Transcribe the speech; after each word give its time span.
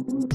வணக்கம். 0.00 0.28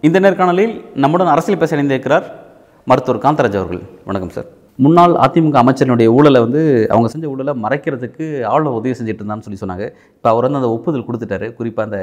இந்த 0.00 0.20
நேர்காணலில் 0.20 0.94
நம்முடன் 0.94 1.26
அரசியல் 1.26 1.60
பேச 1.60 1.76
இணைந்திருக்கிறார் 1.76 2.24
மருத்துவர் 2.84 3.22
காந்தராஜ் 3.22 3.36
அவர்கள். 3.36 3.82
வணக்கம் 4.04 4.30
சார். 4.30 4.60
முன்னாள் 4.84 5.14
அதிமுக 5.24 5.56
அமைச்சரினுடைய 5.60 6.08
ஊழலை 6.16 6.40
வந்து 6.44 6.60
அவங்க 6.92 7.08
செஞ்ச 7.12 7.26
ஊழலை 7.32 7.52
மறைக்கிறதுக்கு 7.64 8.26
ஆளுநர் 8.50 8.76
உதவி 8.78 8.94
செஞ்சுட்டு 8.98 9.20
இருந்தான்னு 9.22 9.44
சொல்லி 9.46 9.58
சொன்னாங்க. 9.62 9.86
இப்போ 10.16 10.28
அவர் 10.32 10.46
வந்து 10.46 10.60
அந்த 10.60 10.70
ஒப்புதல் 10.76 11.04
கொடுத்துட்டாரு. 11.08 11.46
குறிப்பாக 11.58 11.86
அந்த 11.88 11.98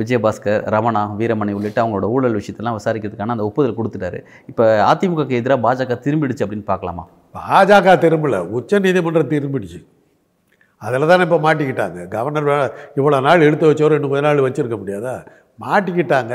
விஜயபாஸ்கர் 0.00 0.62
ரமணா 0.74 1.02
வீரமணி 1.20 1.54
உள்ளிட்ட 1.58 1.80
அவங்களோட 1.82 2.08
ஊழல் 2.16 2.38
விஷயத்தெல்லாம் 2.40 2.76
விசாரிக்கிறதுக்கான 2.78 3.34
அந்த 3.36 3.46
ஒப்புதல் 3.48 3.76
கொடுத்துட்டாரு. 3.78 4.20
இப்போ 4.52 4.66
அதிமுகக்கு 4.90 5.40
எதிராக 5.40 5.60
பாஜக 5.66 5.98
திரும்பிடுச்சு 6.06 6.44
அப்படின்னு 6.46 6.66
பார்க்கலாமா? 6.70 7.04
பாஜக 7.38 7.96
திரும்பல. 8.04 8.38
உச்ச 8.58 8.80
நீதிமன்றம் 8.86 9.32
திரும்பிடுச்சு. 9.34 9.80
அதில் 10.82 11.10
தானே 11.12 11.26
இப்போ 11.28 11.40
மாட்டிக்கிட்டாங்க. 11.48 12.00
கவர்னர் 12.14 12.48
இவ்வளோ 12.98 13.20
நாள் 13.28 13.46
எடுத்து 13.48 13.70
வச்சவரும் 13.70 13.98
இன்னும் 14.00 14.14
கொஞ்ச 14.14 14.24
நாள் 14.28 14.46
வச்சுருக்க 14.46 14.78
முடியாதா? 14.84 15.16
மாட்டிக்கிட்டாங்க. 15.64 16.34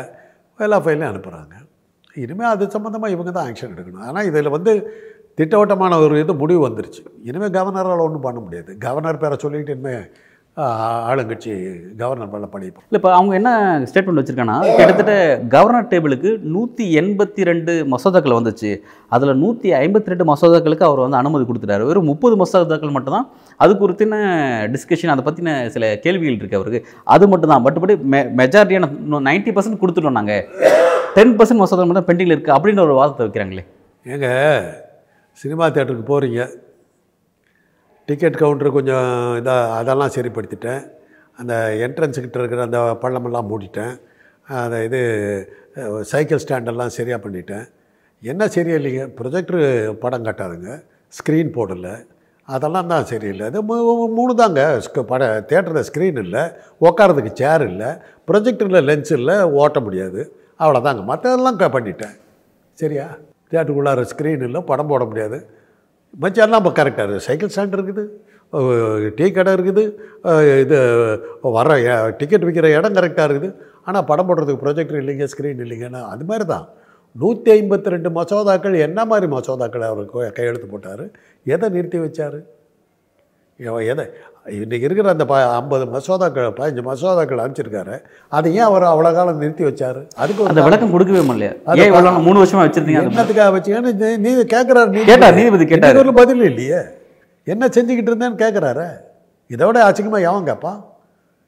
எல்லா 0.67 0.79
ஃபைலையும் 0.83 1.11
அனுப்புகிறாங்க 1.13 1.55
இனிமேல் 2.21 2.51
அது 2.53 2.63
சம்மந்தமாக 2.73 3.13
இவங்க 3.15 3.31
தான் 3.35 3.47
ஆக்ஷன் 3.49 3.73
எடுக்கணும். 3.73 4.05
ஆனால் 4.09 4.27
இதில் 4.29 4.55
வந்து 4.55 4.71
திட்டவட்டமான 5.39 5.99
ஒரு 6.05 6.15
இது 6.23 6.39
முடிவு 6.41 6.61
வந்துருச்சு. 6.67 7.03
இனிமேல் 7.27 7.53
கவர்னரால் 7.59 8.07
ஒன்றும் 8.07 8.25
பண்ண 8.29 8.39
முடியாது. 8.47 8.71
கவர்னர் 8.87 9.23
பேரை 9.25 9.37
சொல்லிட்டு 9.45 9.75
இனிமேல் 9.77 10.03
ஆளுங்கட்சி 11.09 11.51
கவர்னர் 11.99 12.31
மேலே 12.31 12.47
படிப்போம் 12.53 12.85
இல்லை 12.87 12.97
இப்போ 12.99 13.09
அவங்க 13.17 13.33
என்ன 13.39 13.51
ஸ்டேட்மெண்ட் 13.89 14.19
வச்சுருக்காங்கன்னா 14.19 14.73
கிட்டத்தட்ட 14.79 15.13
கவர்னர் 15.53 15.87
டேபிளுக்கு 15.91 16.29
நூற்றி 16.55 16.85
எண்பத்தி 17.01 17.45
ரெண்டு 17.49 17.73
மசோதாக்கள் 17.93 18.35
வந்துச்சு. 18.37 18.71
அதில் 19.15 19.39
நூற்றி 19.43 19.69
ஐம்பத்தி 19.81 20.11
ரெண்டு 20.13 20.25
மசோதாக்களுக்கு 20.31 20.87
அவர் 20.89 21.03
வந்து 21.05 21.19
அனுமதி 21.21 21.45
கொடுத்துட்டாரு. 21.49 21.85
வெறும் 21.89 22.09
முப்பது 22.11 22.37
மசோதாக்கள் 22.41 22.95
மட்டும்தான். 22.97 23.29
அது 23.65 23.79
குறித்தின 23.83 24.19
டிஸ்கஷன் 24.75 25.13
அதை 25.15 25.25
பற்றின 25.29 25.55
சில 25.77 25.93
கேள்விகள் 26.05 26.37
இருக்குது 26.39 26.59
அவருக்கு. 26.61 26.83
அது 27.15 27.31
மட்டும் 27.33 27.53
தான் 27.53 27.65
மற்றபடி 27.67 27.95
மெ 28.15 28.21
மெஜாரிட்டியான 28.41 28.91
நைன்ட்டி 29.29 29.53
பர்சன்ட் 29.57 29.81
கொடுத்துட்டோம் 29.85 30.19
நாங்கள் 30.19 30.43
டென் 31.17 31.35
பர்சன்ட் 31.39 31.63
மசோதா 31.63 31.87
மட்டும் 31.91 32.09
பெண்டிங்கில் 32.11 32.37
இருக்குது 32.37 32.57
அப்படின்னு 32.57 32.85
ஒரு 32.87 32.99
வாதத்தை 33.01 33.25
வைக்கிறாங்களே. 33.27 33.65
ஏங்க 34.05 34.27
சினிமா 35.39 35.67
தேட்டருக்கு 35.67 36.03
போகிறீங்க 36.07 36.49
டிக்கெட் 38.05 38.37
கவுண்டர் 38.37 38.71
கொஞ்சம் 38.71 39.39
இதாக 39.43 39.71
அதெல்லாம் 39.71 40.09
சரிப்படுத்திட்டேன். 40.15 40.89
அந்த 41.37 41.73
என்ட்ரன்ஸ் 41.75 42.19
கிட்ட 42.19 42.39
இருக்கிற 42.39 42.61
அந்த 42.61 42.97
பள்ளமெல்லாம் 43.01 43.47
மூடிட்டேன். 43.49 44.01
அந்த 44.47 44.83
இது 44.83 45.53
சைக்கிள் 46.01 46.39
ஸ்டாண்டெல்லாம் 46.47 46.87
சரியாக 46.87 47.29
பண்ணிட்டேன். 47.29 47.67
என்ன 48.21 48.45
சரியில்லைங்க 48.45 49.13
ப்ரொஜெக்டரு 49.21 49.93
படம் 49.93 50.23
காட்டாதுங்க. 50.23 50.83
ஸ்க்ரீன் 51.07 51.51
போடலை. 51.51 52.05
அதெல்லாம் 52.43 52.87
தான் 52.87 53.05
சரியில்லை 53.05 53.45
அது 53.45 53.63
மூணு 53.63 54.35
தாங்க. 54.35 54.81
ஸ்க- 54.89 55.03
பட 55.03 55.45
தேட்டரில் 55.47 55.83
ஸ்க்ரீன் 55.93 56.19
இல்லை. 56.19 56.41
உட்காரதுக்கு 56.81 57.31
சேர் 57.33 57.67
இல்லை. 57.67 57.87
ப்ரொஜெக்டரில் 58.27 58.83
லென்ஸ் 58.83 59.13
இல்லை. 59.13 59.41
ஓட்ட 59.41 59.79
முடியாது. 59.79 60.39
அவ்வளோதாங்க 60.59 61.03
மற்றதெல்லாம் 61.03 61.55
க- 61.55 61.79
பண்ணிட்டேன். 61.79 62.19
சரியா? 62.73 63.17
தேட்டருக்குள்ளார 63.51 64.01
ஸ்க்ரீன் 64.11 64.43
இல்லை 64.47 64.61
படம் 64.71 64.91
போட 64.91 65.03
முடியாது. 65.11 65.39
மச்சான் 66.23 66.59
இப்போ 66.59 66.73
கரெக்டாக 66.79 67.03
இருக்குது 67.05 67.25
சைக்கிள் 67.29 67.51
ஸ்டாண்ட் 67.53 67.77
இருக்குது 67.77 68.03
டீ 69.17 69.25
கடை 69.37 69.51
இருக்குது 69.57 69.83
இது 70.63 70.77
வர 71.57 71.75
டிக்கெட் 72.19 72.45
விற்கிற 72.47 72.69
இடம் 72.77 72.95
கரெக்டாக 72.99 73.27
இருக்குது. 73.29 73.49
ஆனால் 73.87 74.05
படம் 74.11 74.27
போடுறதுக்கு 74.29 74.63
ப்ரொஜெக்டர் 74.63 75.01
இல்லைங்க 75.01 75.27
ஸ்க்ரீன் 75.33 75.61
இல்லைங்கன்னா 75.65 76.01
அது 76.13 76.23
மாதிரி 76.29 76.45
தான் 76.53 76.65
நூற்றி 77.21 77.49
ஐம்பத்தி 77.57 77.93
ரெண்டு 77.93 78.09
மசோதாக்கள் 78.17 78.75
என்ன 78.87 78.99
மாதிரி 79.11 79.27
மசோதாக்கள் 79.35 79.85
அவர் 79.91 80.33
கையெழுத்து 80.37 80.67
போட்டார்? 80.73 81.03
எதை 81.53 81.69
நிறுத்தி 81.75 81.99
வச்சார்? 82.05 82.39
எதை 83.59 84.05
இன்றைக்கி 84.45 84.81
இருக்கிற 84.81 85.09
அந்த 85.09 85.25
ப 85.25 85.53
ஐம்பது 85.53 85.85
மசோதாக்கள் 85.85 86.53
பதினஞ்சு 86.59 86.83
மசோதாக்கள் 86.85 87.39
அனுப்பிச்சிருக்காரு. 87.39 88.01
அதை 88.29 88.53
ஏன் 88.53 88.61
அவர் 88.61 88.83
அவ்வளோ 88.83 89.13
காலம் 89.13 89.37
நிறுத்தி 89.37 89.63
வச்சார்? 89.63 90.07
அதுக்கு 90.15 90.47
அந்த 90.47 90.61
விளக்கம் 90.61 90.91
கொடுக்கவே 90.91 91.19
முடியல 91.19 92.21
மூணு 92.21 92.43
வருஷமா 92.43 92.57
வச்சிருந்தீங்க 92.57 93.09
என்னத்துக்காக 93.09 93.51
வச்சுக்கன்னு 93.51 93.93
நீ- 93.93 94.17
நீ 94.17 94.35
கேட்குறாரு 94.35 95.05
கேட்டார், 95.05 95.33
நீதிபதி 95.33 95.65
கேட்டாரு. 95.65 95.99
ஒரு 95.99 96.13
பதில் 96.13 96.41
இல்லையே. 96.41 96.77
என்ன 97.43 97.67
செஞ்சுக்கிட்டு 97.67 98.09
இருந்தேன்னு 98.09 98.37
கேட்குறாரு 98.37 98.87
இதை 99.47 99.65
விட 99.65 99.89
அசிங்கமாக 99.89 100.21
எவன் 100.21 100.45
கேட்பான் 100.45 100.85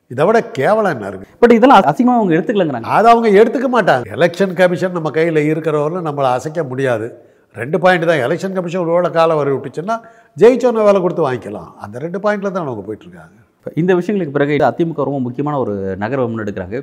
இதை 0.08 0.26
விட 0.26 0.44
கேவலம் 0.44 0.92
என்ன 0.92 1.10
இருக்குது 1.10 1.22
பட் 1.40 1.52
இதெல்லாம் 1.52 1.80
அசிங்கமாக 1.80 2.16
அவங்க 2.16 2.36
எடுத்துக்கலங்கிறாங்க. 2.36 2.82
அதை 2.82 3.12
அவங்க 3.12 3.44
எடுத்துக்க 3.44 3.68
மாட்டாங்க. 3.74 4.10
எலெக்ஷன் 4.16 4.54
கமிஷன் 4.54 4.92
நம்ம 4.92 5.10
கையில் 5.10 5.56
இருக்கிறவரையும் 5.56 6.06
நம்மளை 6.06 6.24
அசைக்க 6.24 6.64
முடியாது. 6.64 7.31
ரெண்டு 7.59 7.78
பாயிண்ட் 7.84 8.09
தான். 8.09 8.23
எலெக்ஷன் 8.25 8.56
கமிஷன் 8.57 8.84
ஒரு 8.85 8.91
வேளை 8.95 9.09
காலம் 9.19 9.39
வர 9.41 9.50
விட்டுச்சுன்னா 9.53 9.95
ஜெயிச்சோன்னு 10.41 10.88
வேலை 10.89 11.00
கொடுத்து 11.03 11.23
வாங்கிக்கலாம். 11.28 11.69
அந்த 11.84 11.95
ரெண்டு 12.03 12.19
பாயிண்டில் 12.25 12.53
தான் 12.56 12.66
அவங்க 12.67 12.84
போயிட்டுருக்காங்க. 12.88 13.38
இப்ப 13.57 13.72
இந்த 13.81 13.91
விஷயங்களுக்கு 13.97 14.35
பிறகு 14.35 14.53
அதிமுக 14.67 15.03
ரொம்ப 15.07 15.17
முக்கியமான 15.25 15.56
ஒரு 15.63 15.73
நகர்வை 16.03 16.28
முன்னெடுக்கிறாங்க. 16.29 16.78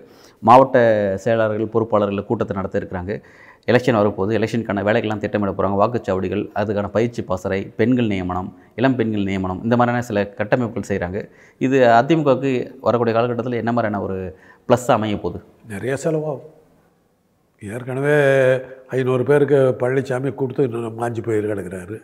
மாவட்ட 0.48 0.76
செயலாளர்கள் 1.22 1.72
பொறுப்பாளர்கள் 1.74 2.26
கூட்டத்தை 2.28 2.56
நடத்த 2.58 2.80
இருக்கிறாங்க 2.80 3.12
எலெக்ஷன் 3.70 3.98
வரப்போகுது. 4.00 4.36
எலெக்ஷனுக்கான 4.38 4.84
வேலைகள்லாம் 4.88 5.22
திட்டமிட 5.24 5.52
போகிறாங்க 5.52 5.78
வாக்குச்சாவடிகள் 5.82 6.44
அதுக்கான 6.60 6.90
பயிற்சி 6.96 7.24
பாசறை 7.30 7.60
பெண்கள் 7.80 8.10
நியமனம் 8.12 8.50
இளம் 8.80 8.96
பெண்கள் 9.00 9.26
நியமனம் 9.30 9.62
இந்த 9.66 9.76
மாதிரியான 9.80 10.06
சில 10.10 10.22
கட்டமைப்புகள் 10.38 10.88
செய்கிறாங்க 10.90 11.20
இது 11.66 11.80
அதிமுகவுக்கு 12.00 12.52
வரக்கூடிய 12.88 13.14
காலகட்டத்தில் 13.18 13.60
என்ன 13.62 13.72
மாதிரியான 13.78 14.02
ஒரு 14.06 14.18
ப்ளஸ் 14.68 14.88
அமைய 14.98 15.18
போகுது? 15.24 15.40
நிறைய 15.74 15.94
செலவாகும். 16.04 16.46
ஏற்கனவே 17.62 18.16
ஐநூறு 18.90 19.22
பேருக்கு 19.24 19.58
பழனிசாமி 19.80 20.30
கொடுத்து 20.34 20.66
இன்னும் 20.66 20.98
மாஞ்சி 21.00 21.22
போய் 21.22 21.40
கிடக்குறாரு 21.44 21.96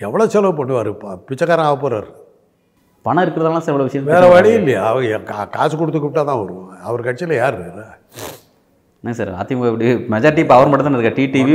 எவ்வளோ 0.00 0.24
செலவு 0.32 0.54
பண்ணுவார்? 0.58 0.90
பிச்சைக்காரன் 1.26 1.66
ஆக 1.66 1.76
போகிறார் 1.78 2.08
பணம் 3.04 3.22
இருக்கிறதெல்லாம் 3.24 3.64
சில 3.66 3.84
விஷயம் 3.84 4.08
வேறு 4.10 4.26
வழி 4.32 4.50
இல்லையா? 4.58 4.80
அவங்க 4.88 5.18
கா- 5.30 5.48
காசு 5.54 5.74
கொடுத்து 5.76 6.00
கூப்பிட்டா 6.00 6.24
தான் 6.24 6.40
வருவோம் 6.42 6.72
அவர் 6.84 7.06
கட்சியில் 7.06 7.34
யார் 7.36 7.56
என்ன 9.04 9.14
சார் 9.14 9.30
அதிமுக 9.38 9.68
இப்படி 9.70 9.86
மெஜாரிட்டி 10.12 10.42
இப்போ 10.44 10.54
அவர் 10.56 10.68
மட்டும் 10.70 10.86
தான் 10.86 10.96
இருக்கார். 10.96 11.16
டிடிவி 11.16 11.54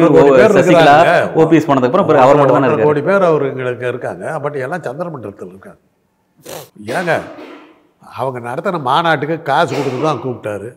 சசிகலா. 0.57 0.95
ஓபிஎஸ் 1.41 1.67
போனதுக்கு 1.69 1.99
அப்புறம் 2.01 2.23
அவர் 2.23 2.39
மட்டும் 2.39 2.55
தான் 2.57 2.65
இருக்காரு 2.65 2.87
கோடி 2.89 3.01
பேர் 3.07 3.25
அவருக்கு 3.29 3.61
இருக்காங்க. 3.87 4.23
பட் 4.43 4.57
எல்லாம் 4.63 4.83
சந்திரமண்டலத்தில் 4.87 5.53
இருக்காங்க. 5.53 5.79
ஏங்க 6.95 7.13
அவங்க 8.17 8.39
நடத்தின 8.49 8.81
மாநாட்டுக்கு 8.89 9.37
காசு 9.49 9.71
கொடுத்து 9.73 10.01
தான் 10.03 10.21
கூப்பிட்டாரு. 10.23 10.69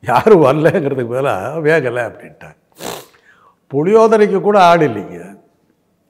யாரும் 0.00 0.42
வரலங்கிறதுக்கு 0.42 1.08
பதிலாக 1.08 1.60
வேகலை 1.60 2.02
அப்படின்ட்டாங்க. 2.02 2.56
புளியோதரைக்கு 3.74 4.40
கூட 4.40 4.60
ஆள் 4.60 4.78
இல்லைங்க. 4.78 5.36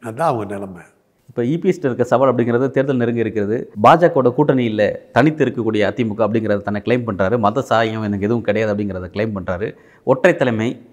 அதுதான் 0.03 0.29
அவங்க 0.29 0.55
நிலைமை. 0.55 0.83
இப்போ 1.29 1.43
இபிஎஸ்ட 1.43 1.85
இருக்க 1.85 2.05
சவால் 2.05 2.35
அப்படிங்கிறது 2.35 2.71
தேர்தல் 2.71 2.97
நெருங்கி 2.97 3.21
இருக்கிறது. 3.21 3.73
பாஜகவோட 3.83 4.35
கூட்டணி 4.35 4.65
இல்லை 4.65 4.97
தனித்து 5.13 5.45
இருக்கக்கூடிய 5.45 5.79
அதிமுக 5.79 6.19
அப்படிங்கிறத 6.19 6.63
தன்னை 6.63 6.83
கிளைம் 6.85 7.05
பண்ணுறாரு 7.07 7.39
மத 7.39 7.63
சாயம் 7.63 8.03
எனக்கு 8.03 8.25
எதுவும் 8.25 8.43
கிடையாது 8.43 8.75
அப்படிங்கிறத 8.75 9.11
கிளைம் 9.13 9.33
பண்ணுறாரு 9.35 9.75
ஒற்றை 10.05 10.37
தலைமை 10.37 10.87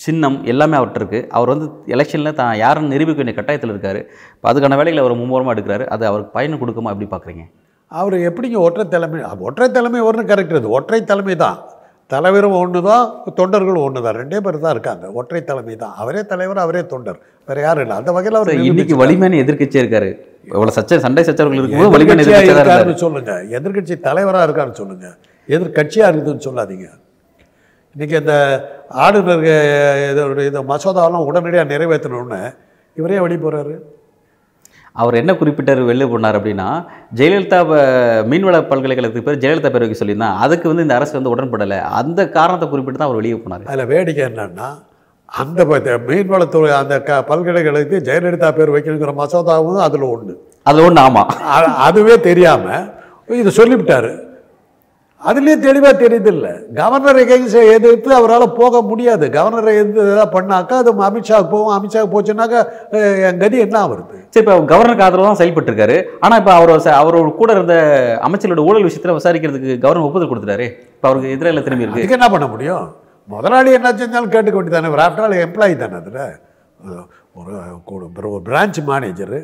சின்னம் 0.00 0.38
எல்லாமே 0.52 0.76
அவர்கிட்ட 0.78 1.00
இருக்குது 1.02 1.26
அவர் 1.36 1.52
வந்து 1.52 1.66
எலெக்ஷனில் 1.94 2.38
தான் 2.40 2.52
யாருன்னு 2.62 2.92
நிரூபிக்க 2.94 3.20
வேண்டிய 3.20 3.36
கட்டாயத்தில் 3.38 3.72
இருக்கார். 3.74 4.00
இப்போ 4.36 4.48
அதுக்கான 4.52 4.78
வேலைகளை 4.80 5.02
அவர் 5.04 5.18
மும்முரமாக 5.20 5.54
எடுக்கிறாரு. 5.56 5.84
அது 5.94 6.02
அவருக்கு 6.10 6.32
பயன் 6.38 6.60
கொடுக்குமா 6.62 6.92
எப்படி 6.94 7.08
பார்க்குறீங்க 7.12 7.44
அவர் 7.90 8.16
எப்படிங்க 8.28 8.58
ஒற்றை 8.66 8.84
தலைமை 8.94 9.18
ஒற்றை 9.48 9.68
தலைமை 9.76 10.00
ஒன்று 10.08 10.22
கரெக்ட் 10.32 10.58
இது 10.60 10.74
ஒற்றை 10.78 11.00
தலைமை 11.10 11.34
தான். 11.44 11.58
தலைவரும் 12.12 12.56
ஒன்று 12.60 12.80
தான் 12.86 13.04
தொண்டர்களும் 13.38 13.84
ஒன்று 13.86 14.00
தான் 14.06 14.16
ரெண்டே 14.20 14.38
பேர் 14.44 14.58
தான் 14.64 14.74
இருக்காங்க. 14.76 15.04
ஒற்றை 15.18 15.40
தலைமை 15.50 15.74
தான். 15.82 15.92
அவரே 16.02 16.22
தலைவர் 16.32 16.60
அவரே 16.64 16.82
தொண்டர். 16.92 17.18
வேற 17.48 17.58
யாரும் 17.66 17.84
இல்லை. 17.84 17.96
அந்த 18.00 18.10
வகையில் 18.16 18.38
அவர் 18.40 18.50
இன்னைக்கு 18.70 18.96
வலிமையான 19.02 19.38
எதிர்க்கட்சியாக 19.44 19.84
இருக்காரு. 19.84 20.10
இவ்வளோ 20.54 20.74
சச்சை 20.78 20.98
சண்டை 21.04 21.22
சச்சரவுகள் 21.28 21.60
இருக்கும்போது 21.62 21.94
வலிமையான 21.96 22.26
இருக்காருன்னு 22.48 23.02
சொல்லுங்க. 23.04 23.34
எதிர்க்கட்சி 23.58 23.96
தலைவராக 24.08 24.46
இருக்காருன்னு 24.48 24.80
சொல்லுங்க. 24.82 25.08
எதிர்க்கட்சியாக 25.48 26.12
இருக்குதுன்னு 26.12 26.46
சொல்லாதீங்க. 26.48 26.88
இன்னைக்கு 27.94 28.16
இந்த 28.20 28.34
ஆளுநர் 29.04 29.42
இதோட 30.10 30.44
இந்த 30.50 30.60
மசோதாவெல்லாம் 30.70 31.26
உடனடியாக 31.30 31.70
நிறைவேற்றணும்னு 31.72 32.38
இவரே 32.96 33.18
வெளியே 33.24 33.40
போகிறாரு 33.42 33.74
அவர் 35.02 35.18
என்ன 35.20 35.32
குறிப்பிட்டார் 35.40 35.80
வெளில 35.90 36.06
போனார் 36.12 36.38
அப்படின்னா 36.38 36.68
ஜெயலலிதா 37.18 37.58
மீன்வள 38.30 38.56
பல்கலைக்கழகத்துக்கு 38.70 39.28
பேர் 39.28 39.42
ஜெயலலிதா 39.44 39.70
பேர் 39.74 39.84
வைக்க 39.84 39.98
சொல்லியிருந்தான் 40.00 40.40
அதுக்கு 40.44 40.66
வந்து 40.70 40.86
இந்த 40.86 40.96
அரசு 40.98 41.14
வந்து 41.18 41.32
உடன்படலை. 41.34 41.78
அந்த 42.00 42.20
காரணத்தை 42.38 42.66
குறிப்பிட்டு 42.72 43.00
தான் 43.00 43.08
அவர் 43.10 43.20
வெளியே 43.20 43.36
போனார். 43.44 43.68
அதில் 43.72 43.90
வேடிக்கை 43.92 44.24
என்னன்னா 44.30 44.70
அந்த 45.28 45.60
மீன்வளத்துறை 46.08 46.72
அந்த 46.80 46.96
க 47.08 47.20
பல்கலைக்கழகத்துக்கு 47.30 48.06
ஜெயலலிதா 48.08 48.50
பேர் 48.58 48.74
வைக்கணுங்கிற 48.74 49.14
மசோதாவும் 49.22 49.84
அதில் 49.88 50.10
ஒன்று 50.14 50.34
அதில் 50.70 50.84
ஒன்று 50.88 51.02
ஆமாம் 51.06 51.32
அதுவே 51.86 52.16
தெரியாமல் 52.28 52.84
இது 53.42 53.52
சொல்லிவிட்டாரு. 53.60 54.12
அதுலேயும் 55.28 55.64
தெளிவாக 55.66 55.92
தெரியுது 56.02 56.30
இல்லை 56.34 56.52
கவர்னர் 56.78 57.18
எதிர்த்து 57.76 58.10
அவரால் 58.18 58.44
போக 58.60 58.80
முடியாது. 58.90 59.24
கவர்னரை 59.36 59.72
எதிர்த்து 59.80 60.06
ஏதாவது 60.14 60.32
பண்ணாக்கா 60.36 60.76
அது 60.82 60.92
அமித்ஷாவுக்கு 61.08 61.52
போகும். 61.54 61.74
அமித்ஷாவுக்கு 61.76 62.14
போச்சுன்னாக்கா 62.14 62.60
என் 63.28 63.40
கதி 63.42 63.58
என்ன 63.66 63.84
வருது 63.92 64.18
சரி 64.34 64.42
இப்போ 64.44 64.56
கவர்னருக்கு 64.72 65.06
ஆதரவு 65.06 65.28
தான் 65.28 65.40
செயல்பட்டு 65.42 65.72
இருக்காரு 65.72 65.96
ஆனா 66.24 66.34
இப்போ 66.42 66.52
அவர் 66.58 66.72
அவரோட 67.00 67.30
கூட 67.40 67.50
இருந்த 67.58 67.76
அமைச்சரோட 68.28 68.66
ஊழல் 68.68 68.88
விஷயத்துல 68.88 69.16
விசாரிக்கிறதுக்கு 69.20 69.78
கவர்னர் 69.86 70.08
ஒப்புதல் 70.08 70.30
கொடுத்துட்டாரு. 70.32 70.68
இப்போ 70.96 71.08
அவருக்கு 71.10 71.34
எதிராக 71.36 71.64
திரும்பி 71.68 71.86
இருக்கு. 71.86 72.18
என்ன 72.18 72.28
பண்ண 72.36 72.48
முடியும்? 72.54 72.84
முதலாளி 73.28 73.70
என்ன 73.78 73.88
செஞ்சாலும் 73.98 74.32
கேட்டுக்க 74.34 74.56
வேண்டியதானே 74.58 74.94
ஒரு 74.94 75.02
ஆஃப்டர் 75.08 75.26
ஆல் 75.26 75.42
எம்ப்ளாயி 75.46 75.74
தானே 75.82 75.98
அதில்? 76.02 76.22
ஒரு 78.30 78.38
பிரான்ச் 78.48 78.80
மேனேஜரு 78.88 79.40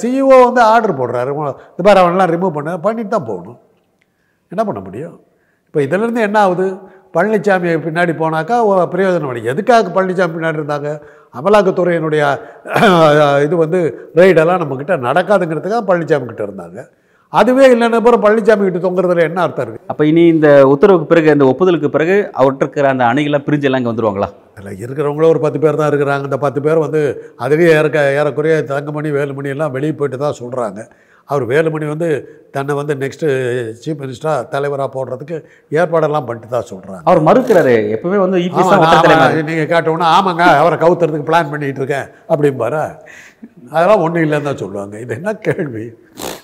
சிஇஓ 0.00 0.36
வந்து 0.48 0.60
ஆர்டர் 0.72 0.98
போடுறாரு. 1.00 1.30
இந்த 1.72 1.82
மாதிரி 1.86 2.00
அவனெல்லாம் 2.02 2.32
ரிமூவ் 2.34 2.56
பண்ண. 2.58 2.76
பண்ணிட்டு 2.86 3.12
தான் 3.14 3.28
போகணும். 3.30 3.58
என்ன 4.52 4.62
பண்ண 4.68 4.80
முடியும்? 4.86 5.16
இப்போ 5.68 5.78
இதிலேருந்து 5.86 6.26
என்ன 6.28 6.38
ஆகுது? 6.46 6.66
பழனிசாமி 7.16 7.70
பின்னாடி 7.86 8.12
போனாக்கா 8.22 8.56
பிரயோஜனம் 8.92 9.30
இல்லை 9.32 9.50
எதுக்காக 9.52 9.90
பழனிசாமி 9.96 10.34
பின்னாடி 10.36 10.60
இருந்தாங்க? 10.60 10.90
அமலாக்கத்துறையினுடைய 11.38 12.22
இது 13.46 13.54
வந்து 13.64 13.80
ரெய்டெல்லாம் 14.20 14.62
நம்மக்கிட்ட 14.62 14.94
நடக்காதுங்கிறதுக்காக 15.08 15.82
பழனிசாமி 15.90 16.28
கிட்ட 16.30 16.42
இருந்தாங்க. 16.48 16.78
அதுவே 17.38 17.64
இல்லைன்னு 17.72 17.98
அப்புறம் 18.00 18.22
பழனிசாமி 18.24 18.62
கிட்ட 18.66 18.80
தொங்குறதுல 18.84 19.24
என்ன 19.28 19.40
அர்த்தம் 19.44 19.64
இருக்குது 19.64 19.88
அப்ப 19.92 20.02
இனி 20.10 20.22
இந்த 20.34 20.48
உத்தரவுக்கு 20.74 21.10
பிறகு 21.10 21.34
இந்த 21.36 21.46
ஒப்புதலுக்கு 21.52 21.88
பிறகு 21.96 22.16
அவர்கிட்ட 22.38 22.64
இருக்கிற 22.64 22.88
அந்த 22.94 23.04
அணிகளாம் 23.10 23.44
பிரிஞ்சு 23.48 23.66
எல்லாம் 23.68 23.82
இங்க 23.82 23.92
வந்துருவாங்களா? 23.92 24.28
அதில் 24.58 24.80
இருக்கிறவங்களும் 24.84 25.32
ஒரு 25.34 25.40
பத்து 25.44 25.58
பேர் 25.64 25.80
தான் 25.80 25.90
இருக்கிறாங்க. 25.92 26.24
இந்த 26.30 26.38
பத்து 26.46 26.60
பேர் 26.66 26.84
வந்து 26.86 27.02
அதுலேயே 27.46 27.74
ஏறக்க 27.80 27.98
ஏறக்குறைய 28.20 28.56
தங்கமணி 28.72 29.10
வேலுமணி 29.18 29.50
எல்லாம் 29.56 29.74
வெளியே 29.76 29.94
போயிட்டு 30.00 30.20
தான் 30.24 30.38
சொல்கிறாங்க 30.40 30.80
அவர் 31.32 31.44
வேலுமணி 31.52 31.86
வந்து 31.94 32.08
தன்னை 32.56 32.74
வந்து 32.78 32.94
நெக்ஸ்ட்டு 33.02 33.28
சீஃப் 33.80 34.02
மினிஸ்டராக 34.02 34.46
தலைவராக 34.52 34.88
போடுறதுக்கு 34.94 35.36
ஏற்பாடெல்லாம் 35.78 36.26
பண்ணிட்டு 36.28 36.54
தான் 36.54 36.68
சொல்கிறாங்க 36.70 37.02
அவர் 37.08 37.26
மறுக்கிறாரு 37.28 37.74
எப்பவுமே 37.96 38.18
வந்து 38.24 38.38
தலைவர் 39.06 39.48
நீங்கள் 39.50 39.70
கேட்டோன்னா 39.72 40.08
ஆமாங்க 40.18 40.44
அவரை 40.60 40.78
கவுத்துறதுக்கு 40.84 41.28
பிளான் 41.30 41.52
பண்ணிகிட்டு 41.52 41.82
இருக்கேன் 41.82 42.08
அப்படிம்பாரா. 42.32 42.84
அதெல்லாம் 43.74 44.02
ஒன்றும் 44.04 44.24
இல்லைன்னு 44.24 44.48
தான் 44.48 44.62
சொல்லுவாங்க. 44.62 44.94
இது 45.04 45.12
என்ன 45.18 45.32
கேள்வி? 45.46 45.84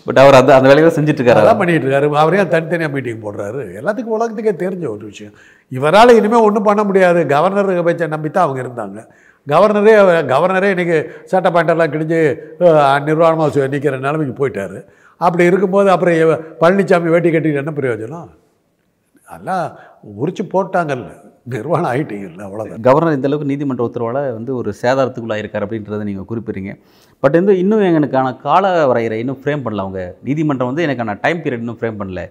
பட் 0.07 0.21
அவர் 0.23 0.39
அந்த 0.41 0.53
அந்த 0.57 0.69
வேலையை 0.71 0.91
செஞ்சுட்டு 0.97 1.21
இருக்காரு 1.21 1.43
அதான் 1.43 1.61
பண்ணிட்டு 1.61 1.87
இருக்காரு 1.87 2.09
அவரே 2.23 2.45
தனித்தனியாக 2.55 2.93
மீட்டிங் 2.95 3.25
போடுறாரு? 3.27 3.63
எல்லாத்துக்கும் 3.81 4.17
உலகத்துக்கே 4.19 4.55
தெரிஞ்ச 4.65 4.85
ஒரு 4.95 5.05
விஷயம். 5.13 5.35
இவரால் 5.77 6.19
இனிமேல் 6.19 6.47
ஒன்றும் 6.49 6.69
பண்ண 6.69 6.83
முடியாது. 6.89 7.21
கவர்னர் 7.35 7.89
வச்ச 7.89 8.07
நம்பி 8.15 8.31
தான் 8.31 8.47
அவங்க 8.47 8.61
இருந்தாங்க. 8.65 9.01
கவர்னரே 9.53 9.95
கவர்னரே 10.33 10.69
இன்றைக்கி 10.75 10.99
சட்ட 11.31 11.49
பேண்டெல்லாம் 11.55 11.93
கிழிஞ்சு 11.95 12.21
நிர்வாணமாக 13.09 13.67
நிற்கிற 13.73 13.97
நிலைமைக்கு 14.05 14.35
போயிட்டார். 14.39 14.79
அப்படி 15.21 15.45
இருக்கும்போது 15.51 15.89
அப்புறம் 15.95 16.47
பழனிசாமி 16.63 17.13
வேட்டி 17.15 17.31
கட்டிட்டு 17.35 17.61
என்ன 17.63 17.75
பிரயோஜனம்? 17.81 18.31
அதெல்லாம் 19.33 19.67
உரிச்சு 20.23 20.45
போட்டாங்கல்ல. 20.55 21.11
நிர்வாணம் 21.53 21.89
ஆயிட்டீங்கல்ல 21.91 22.43
அவ்வளோதான் 22.47 22.85
கவர்னர் 22.87 23.17
இந்தளவுக்கு 23.17 23.51
நீதிமன்ற 23.51 23.83
உத்தரவால் 23.89 24.21
வந்து 24.37 24.53
ஒரு 24.61 24.71
சேதாரத்துக்குள்ளாயிருக்கார் 24.83 25.65
அப்படின்றத 25.67 26.07
நீங்கள் 26.11 26.29
குறிப்பிடுறீங்க. 26.31 26.73
பட் 27.23 27.37
வந்து 27.41 27.55
இன்னும் 27.63 27.85
எனக்கான 27.99 28.33
கால 28.47 28.71
வரையறை 28.91 29.19
இன்னும் 29.25 29.41
ஃப்ரேம் 29.43 29.65
பண்ணல 29.67 29.85
அவங்க. 29.87 30.03
நீதிமன்றம் 30.29 30.71
வந்து 30.71 30.87
எனக்கான 30.87 31.19
டைம் 31.25 31.43
பீரியட் 31.45 31.65
இன்னும் 31.65 31.79
ஃப்ரேம் 31.81 32.01
பண்ணல. 32.01 32.23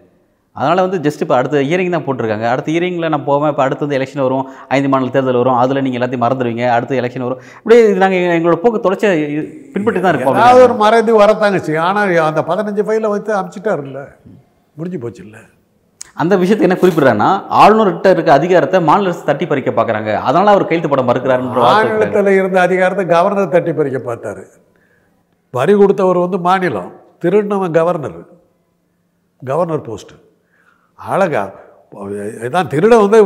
அதனால 0.58 0.82
வந்து 0.86 0.98
ஜஸ்ட் 1.06 1.22
இப்போ 1.24 1.36
அடுத்த 1.38 1.62
இயரிங் 1.70 1.94
தான் 1.96 2.06
போட்டிருக்காங்க. 2.08 2.46
அடுத்த 2.54 2.70
இயரிங்கில் 2.74 3.12
நான் 3.14 3.26
போவேன். 3.30 3.52
இப்போ 3.54 3.64
அடுத்து 3.66 3.86
வந்து 3.86 3.98
எலெக்ஷன் 4.00 4.24
வரும். 4.26 4.44
ஐந்து 4.76 4.90
மாநில 4.94 5.14
தேர்தல் 5.16 5.40
வரும். 5.42 5.58
அதில் 5.62 5.82
நீங்கள் 5.86 6.00
எல்லாத்தையும் 6.00 6.26
மறந்துடுவீங்க. 6.26 6.66
அடுத்து 6.76 7.00
எலெக்ஷன் 7.02 7.26
வரும். 7.28 7.40
இப்படியே 7.60 7.80
இது 7.86 8.02
நாங்கள் 8.04 8.36
எங்களோட 8.38 8.58
போக்கு 8.64 8.84
தொடர்ச்சி 8.86 9.08
பின்பற்றி 9.74 10.02
தான் 10.04 10.14
இருக்கோம். 10.16 10.38
ஏதாவது 10.42 10.64
ஒரு 10.68 10.76
மறைந்து 10.84 11.14
வரத்தாங்க 11.24 11.60
செய்யும் 11.68 11.88
ஆனால் 11.90 12.14
அந்த 12.30 12.44
பதினஞ்சு 12.50 12.86
ஃபைலை 12.88 13.10
வச்சு 13.16 13.34
அமுச்சிட்டாருல்ல 13.40 14.02
முடிஞ்சு 14.80 15.00
போச்சு 15.06 15.22
இல்லை 15.28 15.42
அந்த 16.22 16.34
விஷயத்தை 16.42 16.66
என்ன 16.68 16.76
குறிப்பிடுறாங்கன்னா 16.80 17.30
ஆளுநர்கிட்ட 17.62 18.10
இருக்க 18.16 18.30
அதிகாரத்தை 18.40 18.80
மாநில 18.90 19.10
அரசு 19.10 19.24
தட்டி 19.30 19.46
பறிக்க 19.52 19.72
பார்க்குறாங்க 19.78 20.12
அதனால 20.28 20.52
அவர் 20.54 20.66
கையெழுத்து 20.68 20.92
போட 20.92 21.04
மறுக்கிறாருன்ற. 21.08 21.62
மாநிலத்தில் 21.70 22.30
இருந்த 22.40 22.60
அதிகாரத்தை 22.68 23.06
கவர்னர் 23.14 23.56
தட்டி 23.56 23.74
பறிக்க 23.80 24.00
பார்த்தாரு. 24.10 24.44
வரி 25.58 25.76
கொடுத்தவர் 25.80 26.20
வந்து 26.26 26.40
மாநிலம். 26.50 26.92
திருநவன் 27.24 27.76
கவர்னர் 27.80 28.20
கவர்னர் 29.42 29.84
போஸ்ட்டு 29.88 30.16
அழகா. 31.12 31.44
இதான் 32.48 32.72
திருட 32.74 32.94
வந்து 33.04 33.18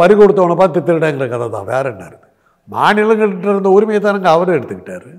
பறி 0.00 0.14
கொடுத்தவனை 0.20 0.56
பார்த்து 0.60 0.86
திருடங்கிற 0.88 1.26
கதை 1.32 1.46
தான். 1.56 1.68
வேற 1.72 1.84
என்ன 1.94 2.04
இருக்குது 2.10 2.26
மாநிலங்கள்கிட்ட 2.74 3.48
இருந்த 3.54 3.70
உரிமையை 3.76 4.00
தானங்க 4.06 4.28
அவரும் 4.36 4.56
எடுத்துக்கிட்டாரு. 4.58 5.10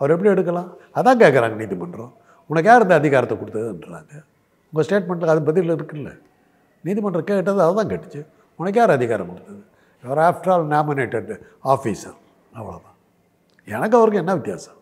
அவர் 0.00 0.12
எப்படி 0.14 0.30
எடுக்கலாம்? 0.34 0.68
அதான் 0.98 1.20
கேட்குறாங்க 1.22 1.56
நீதிமன்றம். 1.62 2.12
உனக்கு 2.50 2.68
யார் 2.70 2.84
இந்த 2.86 2.96
அதிகாரத்தை 3.00 3.36
கொடுத்ததுன்றாங்க. 3.40 4.12
உங்கள் 4.72 4.86
ஸ்டேட்மெண்ட்டில் 4.86 5.32
அது 5.34 5.42
பதில் 5.48 5.72
இருக்குல்ல. 5.76 6.10
நீதிமன்றம் 6.84 7.26
கேட்டது 7.30 7.62
அதுதான் 7.66 7.90
கேட்டுச்சு. 7.92 8.20
உனக்கு 8.60 8.80
யார் 8.80 8.96
அதிகாரம் 8.98 9.30
கொடுத்தது? 9.32 9.60
Your 10.04 10.22
after 10.28 10.52
all 10.54 10.66
nominated 10.74 11.30
officer 11.72 12.16
அவ்வளோதான் 12.58 12.96
எனக்கு 13.68 13.96
அவருக்கு 13.98 14.22
என்ன 14.22 14.34
வித்தியாசம்? 14.38 14.78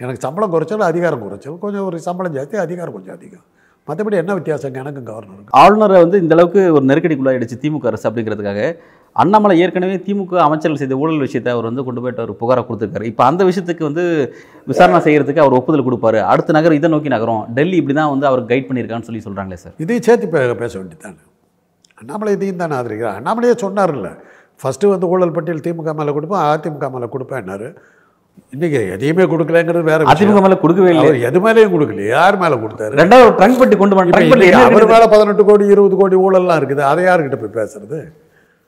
எனக்கு 0.00 0.24
சம்பளம் 0.26 0.52
குறைச்சல் 0.54 0.90
அதிகாரம் 0.90 1.24
குறைச்சல் 1.24 1.58
கொஞ்சம் 1.64 1.86
ஒரு 1.88 1.96
சம்பளம் 2.08 2.36
ஜாஸ்தி 2.36 2.56
அதிகாரம் 2.66 2.96
கொஞ்சம் 2.96 3.16
அதிகம். 3.16 3.46
மற்றபடி 3.88 4.16
என்ன 4.22 4.32
வித்தியாசம் 4.38 4.76
எனக்கும் 4.80 5.06
கவர்னருக்கு 5.10 5.54
ஆளுநரை 5.60 5.96
வந்து 6.04 6.16
இந்த 6.22 6.34
அளவுக்கு 6.36 6.60
ஒரு 6.76 6.84
நெருக்கடிக்குள்ளாயிடுச்சு 6.90 7.56
திமுக 7.62 7.88
அரசு 7.90 8.06
அப்படிங்கிறதுக்காக. 8.08 8.60
அண்ணாமலை 9.22 9.54
ஏற்கனவே 9.62 9.96
திமுக 10.04 10.36
அமைச்சர்கள் 10.44 10.80
செய்த 10.82 10.94
ஊழல் 11.02 11.24
விஷயத்தை 11.24 11.50
அவர் 11.54 11.66
வந்து 11.68 11.82
கொண்டு 11.86 12.02
போயிட்டு 12.02 12.22
ஒரு 12.26 12.34
புகாரை 12.42 12.62
கொடுத்துருக்காரு. 12.68 13.08
இப்போ 13.10 13.22
அந்த 13.30 13.42
விஷயத்துக்கு 13.48 13.84
வந்து 13.88 14.04
விசாரணை 14.70 15.00
செய்யறதுக்கு 15.06 15.42
அவர் 15.44 15.56
ஒப்புதல் 15.58 15.86
கொடுப்பாரு. 15.88 16.20
அடுத்த 16.32 16.54
நகரம் 16.56 16.78
இதை 16.80 16.90
நோக்கி 16.94 17.10
நகரம். 17.16 17.42
டெல்லி 17.56 17.76
இப்படி 17.80 17.96
தான் 18.00 18.12
வந்து 18.14 18.28
அவர் 18.30 18.42
கைட் 18.52 18.68
பண்ணியிருக்கான்னு 18.68 19.08
சொல்லி 19.08 19.22
சொல்கிறாங்களே 19.26 19.58
சார். 19.64 19.74
இதையும் 19.84 20.06
சேர்த்து 20.08 20.28
பேச 20.62 20.72
வேண்டியதானே 20.78 21.20
அண்ணாமலை 22.02 22.32
இதையும் 22.36 22.62
தானே 22.62 22.76
ஆதரிக்கிறார். 22.80 23.18
அண்ணாமலையே 23.20 23.56
சொன்னார்ல 23.64 24.10
ஃபஸ்ட்டு 24.62 24.92
வந்து 24.94 25.10
ஊழல் 25.12 25.34
பட்டியல் 25.36 25.64
திமுக 25.66 25.92
மேலே 26.00 26.12
கொடுப்பேன் 26.16 26.44
அதிமுக 26.52 26.88
மேலே 26.94 27.08
கொடுப்பேன்னாரு 27.14 27.68
இன்றைக்கி 28.54 28.78
எதையுமே 28.94 29.24
கொடுக்கலங்கிறது 29.32 29.84
வேற. 29.90 30.00
அதிமுக 30.12 30.40
மேலே 30.44 30.56
கொடுக்கவே 30.62 30.90
இல்லை 30.94 31.20
எது 31.28 31.38
மேலேயும் 31.44 31.72
கொடுக்கல 31.74 32.04
யார் 32.14 32.36
மேலே 32.42 32.56
கொடுத்தாரு? 32.62 32.94
ரெண்டாவது 33.00 33.30
ட்ரங்க் 33.38 33.60
பட்டி 33.60 33.76
கொண்டு 33.82 33.96
வந்து 33.98 34.10
இப்ப 34.10 34.18
ட்ரங்க் 34.18 34.32
பட்டி 34.32 34.46
இன்னைக்கு 34.46 34.62
என்ன 34.62 34.70
அவர்? 34.70 34.86
மேலே 34.94 35.06
பதினெட்டு 35.14 35.44
கோடி 35.50 35.64
இருபது 35.74 35.96
கோடி 36.00 36.16
ஊழல்லாம் 36.26 36.58
இருக்குது. 36.60 36.82
அதை 36.90 37.02
யாருக்கிட்ட 37.08 37.38
போய் 37.42 37.56
பேசுறது? 37.58 37.98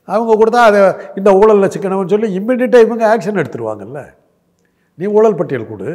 அவங்க 0.09 0.33
கொடுத்தா 0.41 0.63
அதை 0.71 0.81
இந்த 1.19 1.31
ஊழலில் 1.41 1.73
சிக்கனம்னு 1.75 2.13
சொல்லி 2.15 2.29
இம்மிடியட்டாக 2.39 2.87
இவங்க 2.87 3.05
ஆக்ஷன் 3.13 3.41
எடுத்துருவாங்கல்ல. 3.43 4.01
நீ 4.99 5.05
ஊழல் 5.17 5.39
பட்டியல் 5.41 5.71
கொடு. 5.73 5.89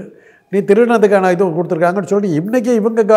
நீ 0.51 0.59
திருநதுக்கான 0.69 1.31
இது 1.35 1.51
கொடுத்துருக்காங்கன்னு 1.57 2.13
சொல்லி 2.13 2.29
இன்னைக்கே 2.39 2.75
இவங்க 2.81 3.01
க 3.11 3.15